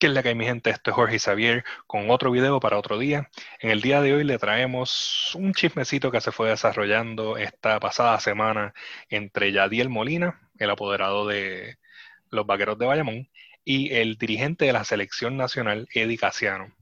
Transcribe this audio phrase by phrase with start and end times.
[0.00, 0.70] ¿Qué es la que hay, mi gente?
[0.70, 3.30] Esto es Jorge Xavier con otro video para otro día.
[3.58, 8.18] En el día de hoy le traemos un chismecito que se fue desarrollando esta pasada
[8.18, 8.72] semana
[9.10, 11.76] entre Yadiel Molina, el apoderado de
[12.30, 13.28] los Vaqueros de Bayamón,
[13.62, 16.74] y el dirigente de la selección nacional, Eddie Casiano.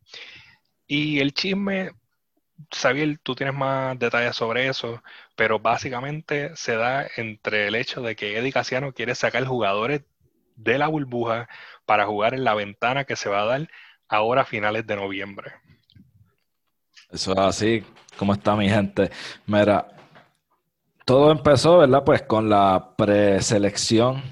[0.86, 1.90] Y el chisme,
[2.70, 5.02] Xavier, tú tienes más detalles sobre eso,
[5.34, 10.02] pero básicamente se da entre el hecho de que Eddie Casiano quiere sacar jugadores
[10.58, 11.48] de la burbuja
[11.86, 13.68] para jugar en la ventana que se va a dar
[14.08, 15.52] ahora a finales de noviembre.
[17.10, 17.84] Eso es así.
[18.18, 19.10] ¿Cómo está mi gente?
[19.46, 19.88] Mira,
[21.04, 22.04] todo empezó, ¿verdad?
[22.04, 24.22] Pues con la preselección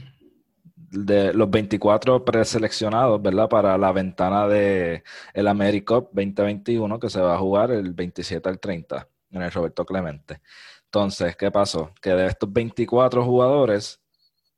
[0.75, 3.48] de los 24 preseleccionados, ¿verdad?
[3.48, 8.59] Para la ventana de el AmeriCup 2021 que se va a jugar el 27 al
[8.59, 10.41] 30 en el Roberto Clemente.
[10.84, 11.93] Entonces, ¿qué pasó?
[12.01, 14.01] Que de estos 24 jugadores,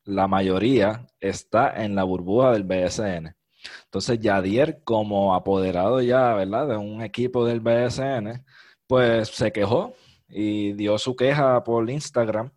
[0.09, 3.37] la mayoría está en la burbuja del BSN.
[3.85, 8.45] Entonces, Yadier, como apoderado ya, ¿verdad?, de un equipo del BSN,
[8.87, 9.95] pues se quejó
[10.29, 12.51] y dio su queja por Instagram,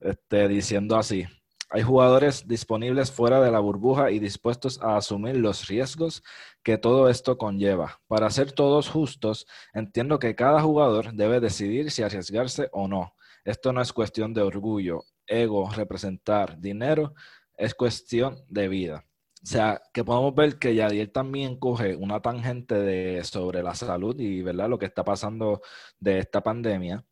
[0.00, 1.26] este, diciendo así.
[1.70, 6.22] Hay jugadores disponibles fuera de la burbuja y dispuestos a asumir los riesgos
[6.62, 8.00] que todo esto conlleva.
[8.06, 13.14] Para ser todos justos, entiendo que cada jugador debe decidir si arriesgarse o no.
[13.44, 17.14] Esto no es cuestión de orgullo, ego, representar, dinero,
[17.56, 19.04] es cuestión de vida.
[19.42, 24.18] O sea, que podemos ver que Yadiel también coge una tangente de, sobre la salud
[24.18, 24.68] y ¿verdad?
[24.68, 25.60] lo que está pasando
[26.00, 27.04] de esta pandemia.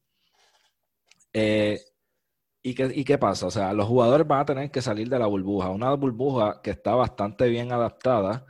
[1.33, 1.81] Eh,
[2.63, 3.47] ¿y, qué, ¿Y qué pasa?
[3.47, 5.71] O sea, los jugadores van a tener que salir de la burbuja.
[5.71, 8.45] Una burbuja que está bastante bien adaptada,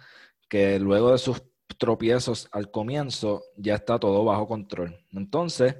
[0.49, 1.43] que luego de sus
[1.79, 4.99] tropiezos al comienzo ya está todo bajo control.
[5.13, 5.77] Entonces,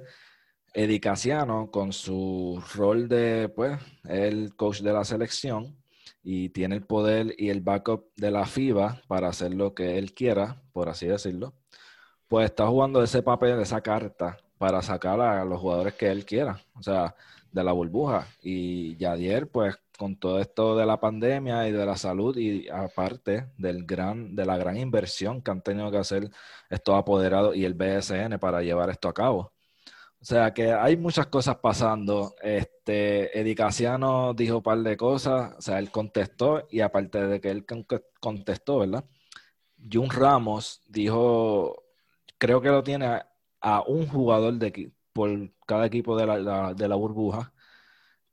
[0.77, 5.75] Edicaciano, con su rol de, pues, el coach de la selección
[6.23, 10.13] y tiene el poder y el backup de la FIBA para hacer lo que él
[10.13, 11.55] quiera, por así decirlo,
[12.27, 16.61] pues está jugando ese papel, esa carta, para sacar a los jugadores que él quiera,
[16.75, 17.15] o sea,
[17.51, 18.27] de la burbuja.
[18.43, 23.47] Y Yadier, pues, con todo esto de la pandemia y de la salud y aparte
[23.57, 26.29] del gran, de la gran inversión que han tenido que hacer
[26.69, 29.56] estos apoderados y el BSN para llevar esto a cabo
[30.19, 32.35] o sea que hay muchas cosas pasando.
[32.41, 37.51] Este, Edicaciano dijo un par de cosas, o sea, él contestó y aparte de que
[37.51, 37.65] él
[38.19, 39.05] contestó, ¿verdad?
[39.91, 41.83] Jun Ramos dijo,
[42.37, 43.21] creo que lo tiene
[43.61, 45.29] a, un jugador de por
[45.65, 47.53] cada equipo de la, de la burbuja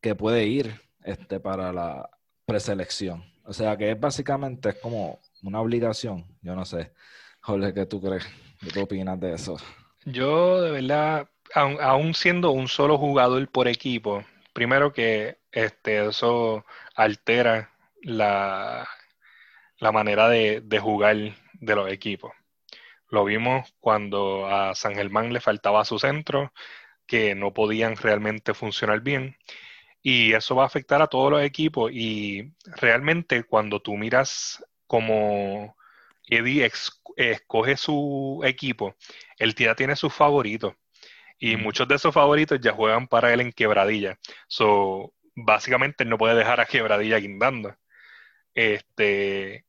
[0.01, 2.11] que puede ir este, para la
[2.47, 3.25] preselección.
[3.45, 6.27] O sea que es básicamente es como una obligación.
[6.43, 6.93] Yo no sé,
[7.41, 8.27] Jorge, ¿qué tú crees?
[8.73, 9.57] ¿Qué opinas de eso?
[10.07, 17.73] Yo de verdad aún siendo un solo jugador por equipo, primero que este, eso altera
[18.03, 18.89] la,
[19.79, 21.17] la manera de, de, jugar
[21.55, 22.33] de los equipos.
[23.11, 26.53] Lo vimos cuando a San Germán le faltaba su centro,
[27.07, 29.37] que no podían realmente funcionar bien.
[30.03, 31.91] Y eso va a afectar a todos los equipos.
[31.93, 35.77] Y realmente cuando tú miras como
[36.27, 36.71] Eddie
[37.17, 38.97] escoge su equipo,
[39.39, 40.75] él ya tiene sus favoritos.
[41.45, 44.19] Y muchos de esos favoritos ya juegan para él en quebradilla.
[44.49, 47.77] So, básicamente no puede dejar a quebradilla guindando.
[48.55, 49.67] Este,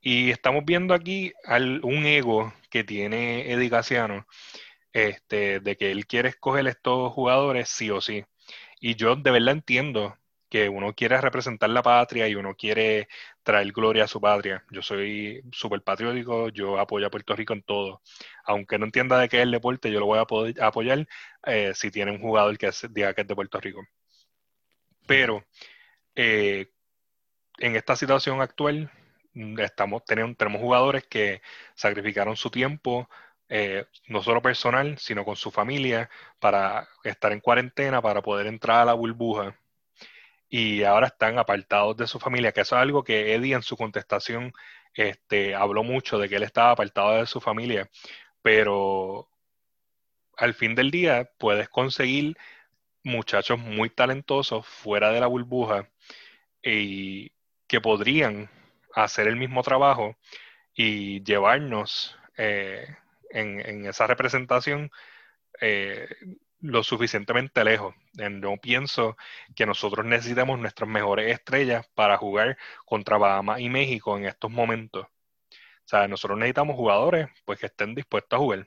[0.00, 4.24] y estamos viendo aquí al, un ego que tiene Eddie Casiano,
[4.92, 8.24] este, de que él quiere escoger estos jugadores sí o sí.
[8.80, 10.16] Y yo de verdad entiendo
[10.50, 13.08] que uno quiere representar la patria y uno quiere
[13.42, 14.64] traer gloria a su patria.
[14.70, 18.02] Yo soy súper patriótico, yo apoyo a Puerto Rico en todo.
[18.44, 21.06] Aunque no entienda de qué es el deporte, yo lo voy a apoyar
[21.46, 23.82] eh, si tiene un jugador que diga que es de Puerto Rico.
[25.06, 25.44] Pero
[26.14, 26.70] eh,
[27.58, 28.90] en esta situación actual,
[29.34, 31.42] mm, estamos, tenemos, tenemos jugadores que
[31.74, 33.08] sacrificaron su tiempo,
[33.48, 38.80] eh, no solo personal, sino con su familia, para estar en cuarentena, para poder entrar
[38.80, 39.56] a la burbuja
[40.50, 43.76] y ahora están apartados de su familia, que eso es algo que Eddie en su
[43.76, 44.52] contestación
[44.94, 47.88] este, habló mucho de que él estaba apartado de su familia,
[48.42, 49.28] pero
[50.36, 52.36] al fin del día puedes conseguir
[53.04, 55.88] muchachos muy talentosos fuera de la burbuja
[56.62, 57.32] y
[57.68, 58.50] que podrían
[58.94, 60.16] hacer el mismo trabajo
[60.74, 62.86] y llevarnos eh,
[63.30, 64.90] en, esa representación
[65.60, 66.08] eh,
[66.60, 67.94] lo suficientemente lejos.
[68.14, 69.16] No pienso
[69.54, 75.06] que nosotros necesitemos nuestras mejores estrellas para jugar contra Bahamas y México en estos momentos.
[75.06, 78.66] O sea, nosotros necesitamos jugadores pues que estén dispuestos a jugar.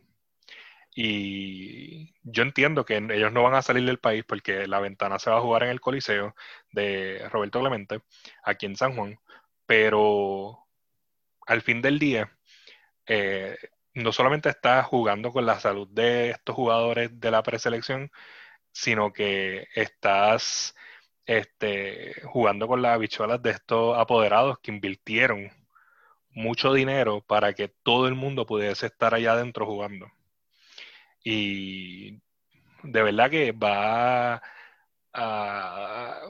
[0.95, 5.29] Y yo entiendo que ellos no van a salir del país porque la ventana se
[5.29, 6.35] va a jugar en el Coliseo
[6.71, 8.01] de Roberto Clemente,
[8.43, 9.17] aquí en San Juan,
[9.65, 10.59] pero
[11.47, 12.31] al fin del día,
[13.07, 13.57] eh,
[13.93, 18.11] no solamente estás jugando con la salud de estos jugadores de la preselección,
[18.71, 20.75] sino que estás
[21.25, 25.51] este, jugando con las habichuelas de estos apoderados que invirtieron
[26.31, 30.11] mucho dinero para que todo el mundo pudiese estar allá adentro jugando.
[31.23, 32.21] Y
[32.83, 34.41] de verdad que va
[35.13, 36.21] a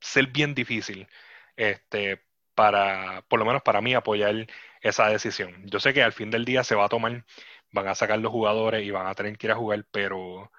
[0.00, 1.08] ser bien difícil
[1.56, 2.22] este,
[2.54, 4.46] para, por lo menos para mí, apoyar
[4.80, 5.54] esa decisión.
[5.66, 7.24] Yo sé que al fin del día se va a tomar,
[7.72, 10.50] van a sacar los jugadores y van a tener que ir a jugar, pero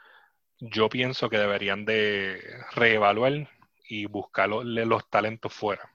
[0.60, 2.42] yo pienso que deberían de
[2.74, 3.50] reevaluar
[3.88, 5.90] y buscar los, talentos fuera.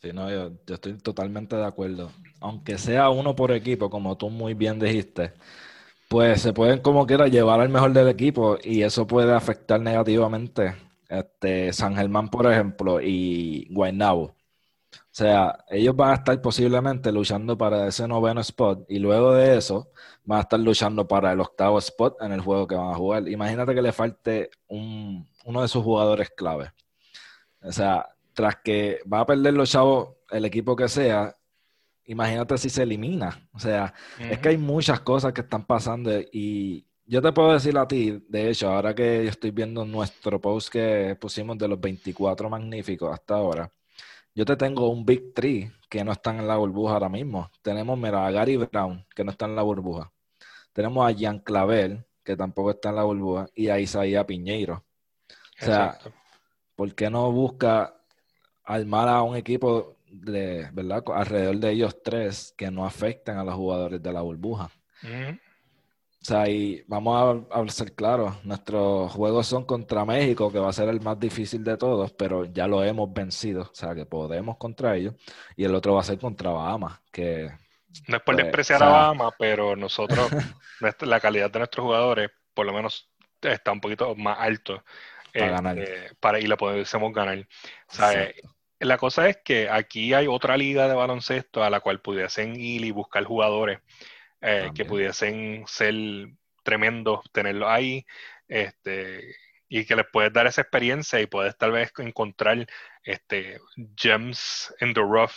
[0.00, 2.10] Sí, no, yo, estoy totalmente de acuerdo.
[2.40, 5.32] Aunque sea uno por equipo, como tú muy bien dijiste,
[6.08, 10.74] pues se pueden como quiera llevar al mejor del equipo y eso puede afectar negativamente.
[11.08, 14.35] Este, San Germán, por ejemplo, y Guaynabo.
[15.16, 19.56] O sea, ellos van a estar posiblemente luchando para ese noveno spot y luego de
[19.56, 19.90] eso
[20.24, 23.26] van a estar luchando para el octavo spot en el juego que van a jugar.
[23.26, 26.70] Imagínate que le falte un, uno de sus jugadores clave.
[27.62, 31.34] O sea, tras que va a perder los chavos, el equipo que sea,
[32.04, 33.48] imagínate si se elimina.
[33.54, 37.78] O sea, es que hay muchas cosas que están pasando y yo te puedo decir
[37.78, 41.80] a ti, de hecho, ahora que yo estoy viendo nuestro post que pusimos de los
[41.80, 43.72] 24 magníficos hasta ahora
[44.36, 47.50] yo te tengo un Big Three que no están en la burbuja ahora mismo.
[47.62, 50.12] Tenemos, mira, a Gary Brown, que no está en la burbuja.
[50.74, 54.84] Tenemos a Jean Clavel, que tampoco está en la burbuja, y a Isaías Piñeiro.
[55.62, 55.98] O sea,
[56.74, 57.96] ¿por qué no busca
[58.62, 61.02] armar a un equipo de, ¿verdad?
[61.14, 64.70] alrededor de ellos tres que no afecten a los jugadores de la burbuja?
[65.02, 65.45] O
[66.26, 70.88] sea, y vamos a, ser claros, nuestros juegos son contra México, que va a ser
[70.88, 74.96] el más difícil de todos, pero ya lo hemos vencido, o sea, que podemos contra
[74.96, 75.14] ellos,
[75.56, 77.48] y el otro va a ser contra Bahamas, que...
[78.08, 80.28] No es por pues, despreciar a Bahamas, pero nosotros,
[81.00, 83.08] la calidad de nuestros jugadores, por lo menos,
[83.40, 84.82] está un poquito más alto.
[85.32, 85.78] Para ganar.
[85.78, 87.46] Este, para, y la podemos ganar.
[88.78, 92.84] La cosa es que aquí hay otra liga de baloncesto a la cual pudiesen ir
[92.84, 93.78] y buscar jugadores
[94.40, 95.94] eh, que pudiesen ser
[96.62, 98.04] tremendos, tenerlos ahí,
[98.48, 99.36] este,
[99.68, 102.66] y que les puedes dar esa experiencia y puedes tal vez encontrar
[103.02, 103.60] este,
[103.96, 105.34] gems in the rough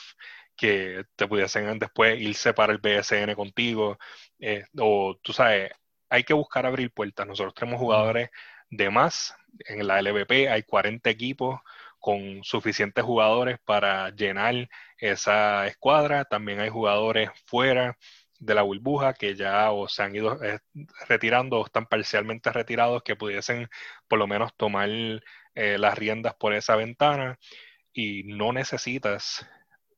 [0.56, 3.98] que te pudiesen después irse para el BSN contigo,
[4.40, 5.72] eh, o tú sabes,
[6.10, 7.26] hay que buscar abrir puertas.
[7.26, 8.30] Nosotros tenemos jugadores
[8.70, 9.34] de más,
[9.68, 11.60] en la LVP hay 40 equipos
[12.00, 17.98] con suficientes jugadores para llenar esa escuadra, también hay jugadores fuera
[18.40, 20.60] de la burbuja que ya o se han ido eh,
[21.08, 23.70] retirando o están parcialmente retirados que pudiesen
[24.08, 27.38] por lo menos tomar eh, las riendas por esa ventana
[27.94, 29.46] y no necesitas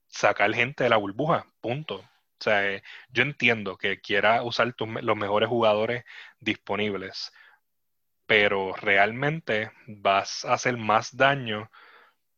[0.07, 1.97] sacar gente de la burbuja, punto.
[1.97, 6.03] O sea, eh, yo entiendo que quiera usar los mejores jugadores
[6.39, 7.31] disponibles,
[8.25, 11.69] pero realmente vas a hacer más daño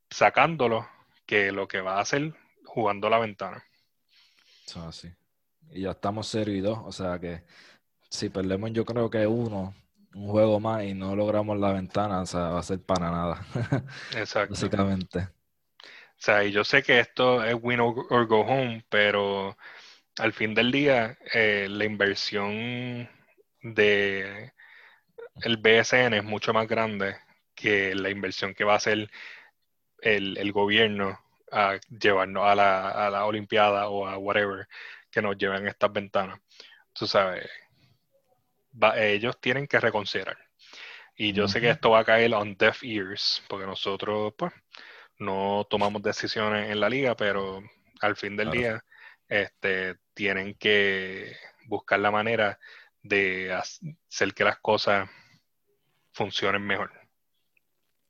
[0.09, 0.87] sacándolo
[1.25, 2.33] que lo que va a hacer
[2.65, 3.63] jugando la ventana.
[4.75, 5.13] así
[5.71, 6.79] y ya estamos 0 y 2.
[6.85, 7.43] O sea que
[8.09, 9.73] si perdemos, yo creo que uno,
[10.13, 13.45] un juego más y no logramos la ventana, o sea, va a ser para nada.
[14.15, 14.53] Exacto.
[14.53, 15.19] Básicamente.
[15.19, 19.57] O sea, y yo sé que esto es win or, go home, pero
[20.19, 23.09] al fin del día, eh, la inversión
[23.61, 24.53] de
[25.41, 27.15] el BSN es mucho más grande
[27.55, 29.09] que la inversión que va a hacer
[30.01, 31.19] el, el gobierno
[31.51, 34.67] a llevarnos a la, a la Olimpiada o a whatever
[35.13, 36.39] que nos lleven estas ventanas.
[36.91, 37.47] Tú sabes,
[38.95, 40.37] ellos tienen que reconsiderar.
[41.15, 44.51] Y yo sé que esto va a caer on deaf ears, porque nosotros, pues,
[45.19, 47.61] no tomamos decisiones en la liga, pero
[48.01, 48.83] al fin del día,
[49.29, 52.59] este, tienen que buscar la manera
[53.03, 55.07] de hacer que las cosas
[56.11, 56.91] funcionen mejor.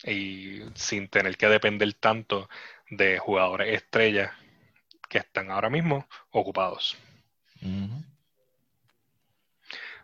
[0.06, 2.50] Y sin tener que depender tanto
[2.90, 4.32] de jugadores estrellas
[5.14, 6.98] que están ahora mismo ocupados.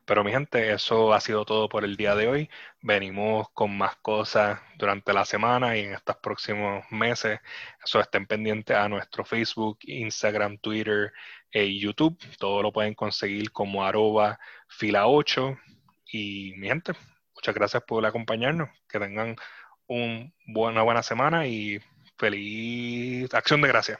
[0.06, 2.50] Pero mi gente, eso ha sido todo por el día de hoy.
[2.80, 7.40] Venimos con más cosas durante la semana y en estos próximos meses.
[7.84, 11.12] Eso estén pendientes a nuestro Facebook, Instagram, Twitter
[11.52, 12.20] e YouTube.
[12.38, 15.58] Todo lo pueden conseguir como arroba fila 8.
[16.12, 16.94] Y mi gente,
[17.34, 18.70] muchas gracias por acompañarnos.
[18.88, 19.36] Que tengan
[19.88, 21.80] una buena semana y
[22.16, 24.00] feliz acción de gracias.